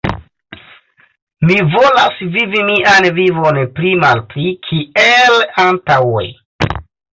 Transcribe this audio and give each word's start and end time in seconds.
Mi 1.49 1.57
volas 1.75 2.23
vivi 2.37 2.63
mian 2.71 3.07
vivon 3.19 3.61
pli-malpli 3.77 4.49
kiel 4.67 5.41
antaŭe. 5.69 6.27